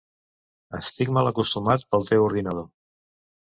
[0.77, 2.69] Estic malacostumat pel teu ordinador.